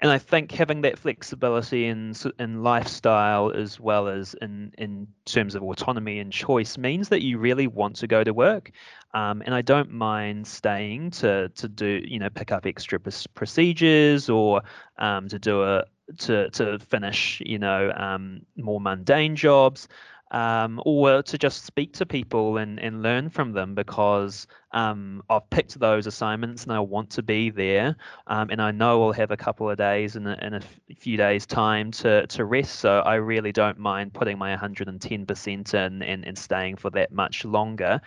And 0.00 0.10
I 0.10 0.18
think 0.18 0.52
having 0.52 0.80
that 0.82 0.98
flexibility 0.98 1.86
in 1.86 2.14
in 2.38 2.62
lifestyle 2.62 3.52
as 3.52 3.78
well 3.78 4.08
as 4.08 4.34
in 4.40 4.72
in 4.78 5.06
terms 5.26 5.54
of 5.54 5.62
autonomy 5.62 6.18
and 6.18 6.32
choice 6.32 6.76
means 6.78 7.10
that 7.10 7.22
you 7.22 7.38
really 7.38 7.66
want 7.66 7.96
to 7.96 8.06
go 8.06 8.24
to 8.24 8.32
work. 8.32 8.72
Um, 9.12 9.42
and 9.46 9.54
I 9.54 9.62
don't 9.62 9.92
mind 9.92 10.46
staying 10.46 11.10
to 11.12 11.50
to 11.50 11.68
do 11.68 12.02
you 12.04 12.18
know 12.18 12.30
pick 12.30 12.52
up 12.52 12.64
extra 12.66 12.98
procedures 12.98 14.30
or 14.30 14.62
um, 14.98 15.28
to 15.28 15.38
do 15.38 15.62
a 15.62 15.84
to 16.18 16.50
to 16.50 16.78
finish 16.78 17.40
you 17.44 17.58
know 17.58 17.92
um, 17.96 18.42
more 18.56 18.80
mundane 18.80 19.36
jobs 19.36 19.88
um, 20.34 20.82
or 20.84 21.22
to 21.22 21.38
just 21.38 21.64
speak 21.64 21.92
to 21.92 22.04
people 22.04 22.56
and, 22.56 22.80
and 22.80 23.02
learn 23.02 23.30
from 23.30 23.52
them 23.52 23.76
because 23.76 24.48
um, 24.72 25.22
I've 25.30 25.48
picked 25.50 25.78
those 25.78 26.08
assignments 26.08 26.64
and 26.64 26.72
I 26.72 26.80
want 26.80 27.10
to 27.10 27.22
be 27.22 27.50
there. 27.50 27.94
Um, 28.26 28.50
and 28.50 28.60
I 28.60 28.72
know 28.72 29.04
I'll 29.04 29.12
have 29.12 29.30
a 29.30 29.36
couple 29.36 29.70
of 29.70 29.78
days 29.78 30.16
in 30.16 30.26
a, 30.26 30.36
in 30.42 30.54
a 30.54 30.60
few 30.96 31.16
days' 31.16 31.46
time 31.46 31.92
to, 31.92 32.26
to 32.26 32.44
rest. 32.44 32.80
So 32.80 32.98
I 33.00 33.14
really 33.14 33.52
don't 33.52 33.78
mind 33.78 34.12
putting 34.12 34.36
my 34.36 34.56
110% 34.56 35.74
in 35.74 36.02
and, 36.02 36.24
and 36.26 36.36
staying 36.36 36.76
for 36.76 36.90
that 36.90 37.12
much 37.12 37.44
longer. 37.44 38.00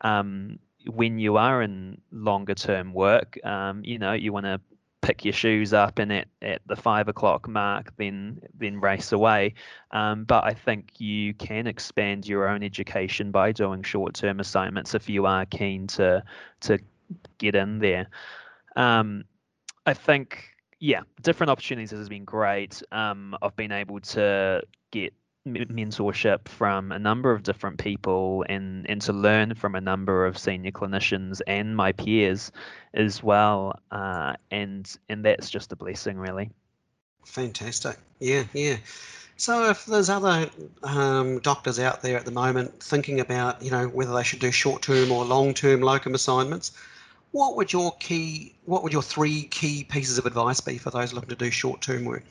Um, 0.00 0.58
when 0.86 1.18
you 1.18 1.36
are 1.36 1.60
in 1.60 2.00
longer 2.12 2.54
term 2.54 2.94
work, 2.94 3.38
um, 3.44 3.82
you 3.84 3.98
know, 3.98 4.12
you 4.14 4.32
want 4.32 4.46
to 4.46 4.58
pick 5.04 5.24
your 5.24 5.34
shoes 5.34 5.74
up 5.74 5.98
and 5.98 6.10
at, 6.12 6.28
at 6.40 6.62
the 6.66 6.74
five 6.74 7.08
o'clock 7.08 7.46
mark 7.46 7.94
then 7.98 8.40
then 8.58 8.80
race 8.80 9.12
away. 9.12 9.54
Um, 9.90 10.24
but 10.24 10.44
i 10.44 10.54
think 10.54 10.98
you 10.98 11.34
can 11.34 11.66
expand 11.66 12.26
your 12.26 12.48
own 12.48 12.62
education 12.62 13.30
by 13.30 13.52
doing 13.52 13.82
short-term 13.82 14.40
assignments 14.40 14.94
if 14.94 15.08
you 15.08 15.26
are 15.26 15.44
keen 15.46 15.86
to 15.88 16.24
to 16.60 16.78
get 17.38 17.54
in 17.54 17.78
there. 17.78 18.08
Um, 18.76 19.24
i 19.86 19.92
think 19.92 20.48
yeah 20.80 21.02
different 21.20 21.50
opportunities 21.50 21.90
has 21.90 22.08
been 22.08 22.24
great. 22.24 22.82
Um, 22.90 23.36
i've 23.42 23.56
been 23.56 23.72
able 23.72 24.00
to 24.00 24.62
get 24.90 25.12
mentorship 25.46 26.48
from 26.48 26.90
a 26.90 26.98
number 26.98 27.30
of 27.30 27.42
different 27.42 27.78
people 27.78 28.44
and 28.48 28.88
and 28.88 29.02
to 29.02 29.12
learn 29.12 29.54
from 29.54 29.74
a 29.74 29.80
number 29.80 30.24
of 30.24 30.38
senior 30.38 30.70
clinicians 30.70 31.42
and 31.46 31.76
my 31.76 31.92
peers 31.92 32.50
as 32.94 33.22
well 33.22 33.78
uh, 33.90 34.34
and 34.50 34.96
and 35.08 35.24
that's 35.24 35.50
just 35.50 35.72
a 35.72 35.76
blessing 35.76 36.16
really. 36.16 36.50
Fantastic. 37.26 37.98
Yeah 38.20 38.44
yeah. 38.54 38.76
So 39.36 39.68
if 39.68 39.84
there's 39.84 40.08
other 40.08 40.48
um, 40.82 41.40
doctors 41.40 41.78
out 41.78 42.00
there 42.02 42.16
at 42.16 42.24
the 42.24 42.30
moment 42.30 42.82
thinking 42.82 43.20
about 43.20 43.62
you 43.62 43.70
know 43.70 43.86
whether 43.88 44.14
they 44.14 44.22
should 44.22 44.40
do 44.40 44.50
short-term 44.50 45.12
or 45.12 45.24
long-term 45.24 45.80
locum 45.82 46.14
assignments 46.14 46.72
what 47.32 47.56
would 47.56 47.72
your 47.72 47.92
key 47.98 48.54
what 48.64 48.82
would 48.82 48.92
your 48.92 49.02
three 49.02 49.42
key 49.42 49.84
pieces 49.84 50.16
of 50.16 50.24
advice 50.24 50.60
be 50.60 50.78
for 50.78 50.90
those 50.90 51.12
looking 51.12 51.28
to 51.28 51.36
do 51.36 51.50
short-term 51.50 52.06
work? 52.06 52.22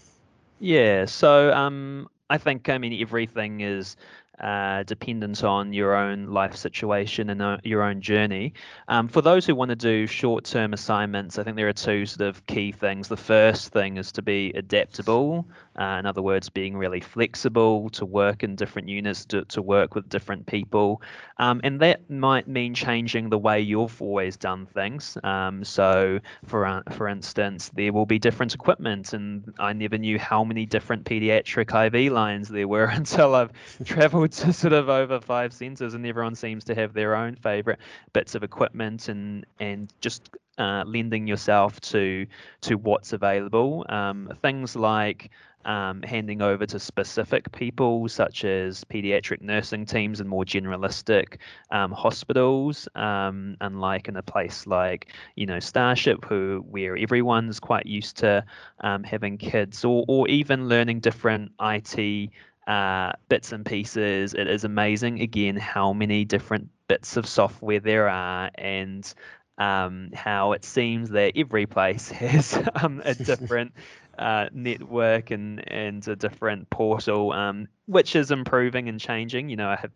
Yeah 0.60 1.05
so 1.05 1.53
um, 1.53 2.08
I 2.34 2.40
think 2.40 2.68
I 2.68 2.80
mean 2.80 3.00
everything 3.00 3.62
is 3.62 3.96
uh, 4.40 4.82
dependent 4.82 5.44
on 5.44 5.72
your 5.72 5.96
own 5.96 6.25
life 6.25 6.56
situation 6.56 7.30
and 7.30 7.40
uh, 7.40 7.58
your 7.63 7.84
own 7.84 8.02
journey. 8.02 8.56
Um, 8.88 9.08
for 9.08 9.22
those 9.22 9.46
who 9.46 9.54
want 9.54 9.70
to 9.70 9.75
do 9.75 10.08
short 10.08 10.44
term 10.44 10.74
assignments, 10.74 11.38
I 11.38 11.44
think 11.44 11.58
there 11.58 11.68
are 11.68 11.74
two 11.74 12.08
sort 12.08 12.28
of 12.28 12.44
key 12.48 12.72
things. 12.72 13.08
The 13.08 13.18
first 13.18 13.72
thing 13.72 13.98
is 13.98 14.12
to 14.13 14.24
be 14.24 14.52
adaptable, 14.56 15.46
uh, 15.80 15.98
in 16.00 16.06
other 16.06 16.22
words, 16.22 16.50
being 16.50 16.77
really 16.77 17.00
flexible 17.00 17.89
to 17.92 18.06
work 18.06 18.44
in 18.44 18.56
different 18.56 18.89
units, 18.89 19.25
to, 19.25 19.44
to 19.46 19.62
work 19.62 19.96
with 19.96 20.08
different 20.10 20.46
people. 20.46 21.01
Um, 21.38 21.62
and 21.63 21.80
that 21.80 22.10
might 22.10 22.48
mean 22.48 22.74
changing 22.74 23.30
the 23.30 23.38
way 23.38 23.60
you've 23.62 24.01
always 24.01 24.38
done 24.38 24.65
things. 24.65 25.18
Um, 25.24 25.63
so, 25.63 26.20
for, 26.46 26.65
uh, 26.65 26.82
for 26.92 27.08
instance, 27.08 27.72
there 27.75 27.92
will 27.92 28.06
be 28.06 28.20
different 28.20 28.53
equipment, 28.53 29.13
and 29.13 29.53
I 29.60 29.74
never 29.74 29.98
knew 29.98 30.20
how 30.20 30.44
many 30.44 30.65
different 30.65 31.06
pediatric 31.06 31.74
IV 31.74 32.12
lines 32.12 32.50
there 32.50 32.68
were 32.68 32.86
until 32.94 33.36
I've 33.36 33.51
traveled 33.86 34.32
to 34.34 34.53
sort 34.53 34.74
of 34.74 34.89
over 34.89 35.20
five 35.20 35.53
centres, 35.53 35.94
and 35.94 36.06
everyone 36.06 36.36
seems 36.36 36.63
to 36.65 36.75
have 36.75 36.94
their 36.94 37.15
own 37.15 37.36
favourite 37.36 37.80
bits 38.13 38.36
of 38.36 38.44
equipment 38.44 39.10
and 39.10 39.46
and 39.60 39.92
just 40.01 40.30
uh, 40.58 40.84
lending 40.86 41.28
yourself 41.28 41.80
to 41.82 42.26
to 42.62 42.76
what's 42.76 43.14
available. 43.14 43.86
Um, 43.90 44.32
things 44.42 44.76
like 44.76 45.32
um, 45.66 46.02
handing 46.02 46.42
over 46.42 46.66
to 46.66 46.80
specific 46.80 47.52
people, 47.52 48.08
such 48.10 48.44
as 48.46 48.84
pediatric 48.84 49.42
nursing 49.42 49.86
teams 49.86 50.20
and 50.20 50.30
more 50.30 50.44
generalistic 50.44 51.38
um, 51.72 51.92
hospitals, 51.92 52.88
um, 52.96 53.56
unlike 53.62 54.08
in 54.08 54.18
a 54.18 54.24
place 54.24 54.68
like 54.68 55.14
you 55.36 55.46
know 55.46 55.60
Starship, 55.60 56.26
who 56.26 56.64
where 56.70 56.98
everyone's 56.98 57.60
quite 57.60 57.86
used 57.86 58.18
to 58.18 58.44
um, 58.82 59.04
having 59.04 59.38
kids, 59.38 59.84
or 59.86 60.06
or 60.08 60.28
even 60.28 60.68
learning 60.68 61.00
different 61.00 61.52
IT 61.60 62.30
uh, 62.68 63.12
bits 63.30 63.52
and 63.52 63.66
pieces. 63.66 64.34
It 64.34 64.48
is 64.48 64.64
amazing, 64.64 65.22
again, 65.22 65.56
how 65.58 65.94
many 65.94 66.26
different 66.26 66.70
bits 66.88 67.18
of 67.18 67.26
software 67.26 67.80
there 67.80 68.10
are 68.10 68.52
and 68.56 69.14
um, 69.58 70.10
how 70.14 70.54
it 70.54 70.66
seems 70.66 71.10
that 71.12 71.34
every 71.36 71.66
place 71.66 72.10
has 72.12 72.58
um, 72.76 73.02
a 73.06 73.14
different 73.32 73.74
uh, 74.18 74.48
network 74.52 75.32
and, 75.32 75.64
and 75.72 76.08
a 76.08 76.16
different 76.16 76.70
portal, 76.70 77.32
um, 77.32 77.68
which 77.86 78.16
is 78.16 78.32
improving 78.32 78.90
and 78.90 79.00
changing. 79.00 79.50
You 79.50 79.58
know, 79.58 79.70
I 79.70 79.76
have 79.76 79.92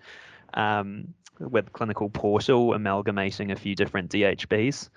um, 0.54 1.14
with 1.40 1.74
Clinical 1.74 2.10
Portal, 2.10 2.74
amalgamating 2.74 3.52
a 3.52 3.56
few 3.56 3.76
different 3.76 4.12
DHBs. 4.12 4.90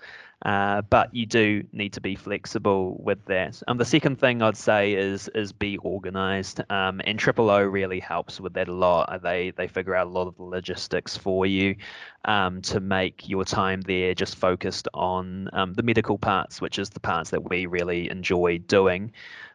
Uh, 0.43 0.81
but 0.81 1.13
you 1.13 1.27
do 1.27 1.63
need 1.71 1.93
to 1.93 2.01
be 2.01 2.15
flexible 2.15 2.97
with 2.99 3.23
that. 3.25 3.61
Um, 3.67 3.77
the 3.77 3.85
second 3.85 4.19
thing 4.19 4.41
I'd 4.41 4.57
say 4.57 4.93
is 4.93 5.29
is 5.35 5.51
be 5.51 5.77
organised, 5.77 6.61
um, 6.71 6.99
and 7.05 7.19
Triple 7.19 7.51
O 7.51 7.61
really 7.61 7.99
helps 7.99 8.39
with 8.39 8.53
that 8.53 8.67
a 8.67 8.73
lot. 8.73 9.21
They 9.21 9.51
they 9.51 9.67
figure 9.67 9.93
out 9.95 10.07
a 10.07 10.09
lot 10.09 10.27
of 10.27 10.37
the 10.37 10.43
logistics 10.43 11.15
for 11.15 11.45
you 11.45 11.75
um, 12.25 12.63
to 12.63 12.79
make 12.79 13.29
your 13.29 13.45
time 13.45 13.81
there 13.81 14.15
just 14.15 14.35
focused 14.35 14.87
on 14.95 15.47
um, 15.53 15.73
the 15.75 15.83
medical 15.83 16.17
parts, 16.17 16.59
which 16.59 16.79
is 16.79 16.89
the 16.89 16.99
parts 16.99 17.29
that 17.29 17.47
we 17.47 17.67
really 17.67 18.09
enjoy 18.09 18.57
doing. 18.57 19.11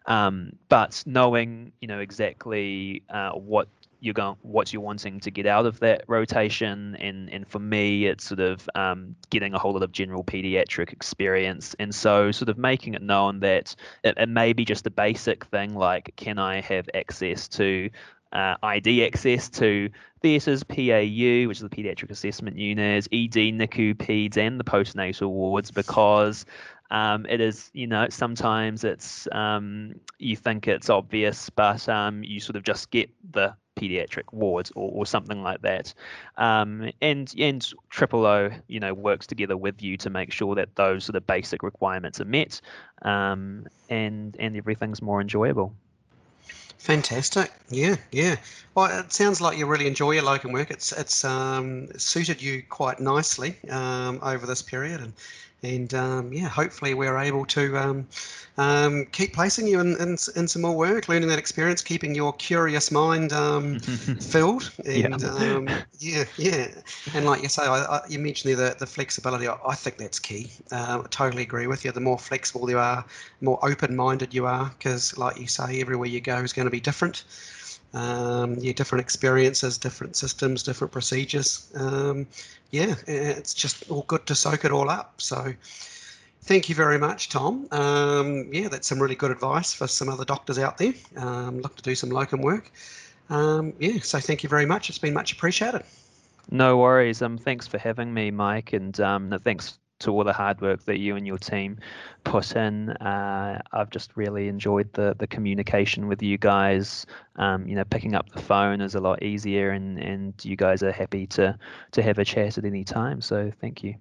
Um, 0.06 0.52
but 0.68 1.02
knowing 1.04 1.72
you 1.80 1.88
know 1.88 1.98
exactly 1.98 3.02
uh, 3.10 3.32
what 3.32 3.66
you're 4.00 4.14
going 4.14 4.36
what 4.42 4.72
you're 4.72 4.82
wanting 4.82 5.20
to 5.20 5.30
get 5.30 5.46
out 5.46 5.66
of 5.66 5.80
that 5.80 6.04
rotation. 6.06 6.96
And 6.96 7.30
and 7.32 7.46
for 7.46 7.58
me 7.58 8.06
it's 8.06 8.24
sort 8.24 8.40
of 8.40 8.68
um, 8.74 9.16
getting 9.30 9.54
a 9.54 9.58
whole 9.58 9.72
lot 9.72 9.82
of 9.82 9.92
general 9.92 10.24
pediatric 10.24 10.92
experience. 10.92 11.74
And 11.78 11.94
so 11.94 12.32
sort 12.32 12.48
of 12.48 12.58
making 12.58 12.94
it 12.94 13.02
known 13.02 13.40
that 13.40 13.74
it, 14.04 14.16
it 14.16 14.28
may 14.28 14.52
be 14.52 14.64
just 14.64 14.86
a 14.86 14.90
basic 14.90 15.44
thing 15.46 15.74
like 15.74 16.12
can 16.16 16.38
i 16.38 16.60
have 16.60 16.88
access 16.94 17.48
to 17.48 17.90
uh, 18.32 18.56
ID 18.62 19.06
access 19.06 19.48
to 19.48 19.88
theatres, 20.20 20.64
PAU, 20.64 21.48
which 21.48 21.58
is 21.58 21.60
the 21.60 21.68
paediatric 21.68 22.10
assessment 22.10 22.58
unit, 22.58 23.06
ED, 23.12 23.34
NICU, 23.34 23.94
PEDS, 23.96 24.36
and 24.36 24.58
the 24.58 24.64
postnatal 24.64 25.30
wards 25.30 25.70
because 25.70 26.44
um, 26.90 27.26
it 27.28 27.40
is, 27.40 27.70
you 27.72 27.86
know, 27.86 28.08
sometimes 28.10 28.84
it's 28.84 29.28
um, 29.32 29.94
you 30.18 30.36
think 30.36 30.68
it's 30.68 30.90
obvious, 30.90 31.50
but 31.50 31.88
um, 31.88 32.22
you 32.22 32.40
sort 32.40 32.56
of 32.56 32.62
just 32.62 32.90
get 32.90 33.10
the 33.30 33.54
pediatric 33.76 34.24
wards 34.32 34.72
or, 34.74 34.90
or 34.92 35.06
something 35.06 35.42
like 35.42 35.62
that. 35.62 35.94
Um, 36.36 36.90
and 37.00 37.32
and 37.38 37.66
Triple 37.90 38.26
O, 38.26 38.50
you 38.68 38.80
know, 38.80 38.94
works 38.94 39.26
together 39.26 39.56
with 39.56 39.82
you 39.82 39.96
to 39.98 40.10
make 40.10 40.32
sure 40.32 40.54
that 40.54 40.74
those 40.74 41.04
sort 41.04 41.16
of 41.16 41.26
basic 41.26 41.62
requirements 41.62 42.20
are 42.20 42.24
met, 42.24 42.60
um, 43.02 43.66
and 43.88 44.36
and 44.38 44.56
everything's 44.56 45.02
more 45.02 45.20
enjoyable. 45.20 45.74
Fantastic. 46.78 47.50
Yeah, 47.68 47.96
yeah. 48.12 48.36
Well, 48.74 49.00
it 49.00 49.12
sounds 49.12 49.40
like 49.40 49.58
you 49.58 49.66
really 49.66 49.86
enjoy 49.86 50.12
your 50.12 50.22
locum 50.22 50.52
work. 50.52 50.70
It's 50.70 50.92
it's 50.92 51.24
um, 51.24 51.88
suited 51.96 52.40
you 52.40 52.62
quite 52.68 53.00
nicely 53.00 53.56
um, 53.70 54.20
over 54.22 54.46
this 54.46 54.62
period, 54.62 55.00
and 55.00 55.12
and 55.62 55.92
um, 55.94 56.32
yeah, 56.32 56.48
hopefully 56.48 56.94
we're 56.94 57.18
able 57.18 57.44
to 57.46 57.76
um, 57.76 58.08
um, 58.58 59.06
keep 59.06 59.32
placing 59.32 59.66
you 59.66 59.80
in, 59.80 59.96
in, 60.00 60.16
in, 60.36 60.48
some 60.48 60.62
more 60.62 60.76
work, 60.76 61.08
learning 61.08 61.28
that 61.28 61.38
experience, 61.38 61.82
keeping 61.82 62.14
your 62.14 62.32
curious 62.34 62.90
mind 62.90 63.32
um, 63.32 63.78
filled, 64.20 64.70
and 64.84 65.20
yeah. 65.22 65.28
Um, 65.28 65.68
yeah. 65.98 66.24
yeah, 66.36 66.68
And 67.14 67.24
like 67.24 67.42
you 67.42 67.48
say, 67.48 67.64
I, 67.64 67.84
I, 67.84 68.00
you 68.08 68.18
mentioned 68.18 68.56
there 68.56 68.70
the, 68.70 68.76
the 68.78 68.86
flexibility. 68.86 69.48
I, 69.48 69.56
I 69.66 69.74
think 69.74 69.96
that's 69.96 70.18
key. 70.18 70.50
Uh, 70.70 71.02
I 71.04 71.08
totally 71.08 71.42
agree 71.42 71.66
with 71.66 71.84
you. 71.84 71.92
The 71.92 72.00
more 72.00 72.18
flexible 72.18 72.68
you 72.70 72.78
are, 72.78 73.04
the 73.40 73.44
more 73.44 73.58
open-minded 73.62 74.32
you 74.34 74.46
are, 74.46 74.70
because 74.78 75.16
like 75.18 75.38
you 75.38 75.46
say, 75.46 75.80
everywhere 75.80 76.08
you 76.08 76.20
go 76.20 76.36
is 76.38 76.52
going 76.52 76.66
to 76.66 76.70
be 76.70 76.80
different 76.80 77.24
um, 77.94 78.56
yeah, 78.58 78.72
different 78.72 79.00
experiences, 79.00 79.78
different 79.78 80.16
systems, 80.16 80.62
different 80.62 80.92
procedures. 80.92 81.70
Um, 81.74 82.26
yeah, 82.70 82.94
it's 83.06 83.54
just 83.54 83.90
all 83.90 84.02
good 84.02 84.26
to 84.26 84.34
soak 84.34 84.64
it 84.64 84.72
all 84.72 84.90
up. 84.90 85.20
So 85.20 85.52
thank 86.42 86.68
you 86.68 86.74
very 86.74 86.98
much, 86.98 87.28
Tom. 87.28 87.66
Um, 87.70 88.52
yeah, 88.52 88.68
that's 88.68 88.88
some 88.88 89.00
really 89.00 89.14
good 89.14 89.30
advice 89.30 89.72
for 89.72 89.86
some 89.86 90.08
other 90.08 90.24
doctors 90.24 90.58
out 90.58 90.78
there 90.78 90.94
um, 91.16 91.60
look 91.60 91.76
to 91.76 91.82
do 91.82 91.94
some 91.94 92.10
locum 92.10 92.42
work. 92.42 92.70
Um, 93.30 93.72
yeah, 93.78 93.98
so 94.00 94.20
thank 94.20 94.42
you 94.42 94.48
very 94.48 94.66
much. 94.66 94.88
It's 94.88 94.98
been 94.98 95.14
much 95.14 95.32
appreciated. 95.32 95.82
No 96.50 96.78
worries. 96.78 97.22
Um, 97.22 97.38
thanks 97.38 97.66
for 97.66 97.78
having 97.78 98.14
me, 98.14 98.30
Mike, 98.30 98.72
and 98.72 98.98
um, 99.00 99.40
thanks 99.42 99.78
to 100.00 100.10
all 100.10 100.24
the 100.24 100.32
hard 100.32 100.60
work 100.60 100.84
that 100.84 100.98
you 100.98 101.16
and 101.16 101.26
your 101.26 101.38
team 101.38 101.78
put 102.24 102.54
in. 102.56 102.90
Uh, 102.90 103.60
I've 103.72 103.90
just 103.90 104.16
really 104.16 104.48
enjoyed 104.48 104.92
the 104.92 105.14
the 105.18 105.26
communication 105.26 106.08
with 106.08 106.22
you 106.22 106.38
guys. 106.38 107.06
Um, 107.36 107.66
you 107.66 107.74
know, 107.74 107.84
picking 107.84 108.14
up 108.14 108.30
the 108.30 108.42
phone 108.42 108.80
is 108.80 108.94
a 108.94 109.00
lot 109.00 109.22
easier, 109.22 109.70
and 109.70 109.98
and 109.98 110.34
you 110.44 110.56
guys 110.56 110.82
are 110.82 110.92
happy 110.92 111.26
to 111.28 111.58
to 111.92 112.02
have 112.02 112.18
a 112.18 112.24
chat 112.24 112.58
at 112.58 112.64
any 112.64 112.84
time. 112.84 113.20
So 113.20 113.52
thank 113.60 113.82
you. 113.82 113.94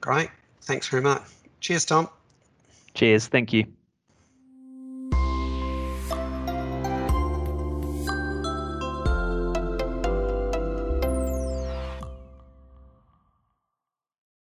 Great. 0.00 0.30
Thanks 0.62 0.88
very 0.88 1.02
much. 1.02 1.22
Cheers, 1.60 1.84
Tom. 1.84 2.08
Cheers. 2.94 3.28
Thank 3.28 3.52
you. 3.52 3.66